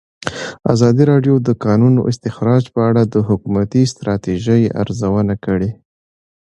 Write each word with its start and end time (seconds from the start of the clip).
ازادي 0.73 1.03
راډیو 1.11 1.35
د 1.41 1.43
د 1.47 1.49
کانونو 1.63 1.99
استخراج 2.11 2.63
په 2.75 2.81
اړه 2.89 3.01
د 3.13 3.15
حکومتي 3.27 3.81
ستراتیژۍ 3.93 4.63
ارزونه 4.81 5.33
کړې. 5.45 5.71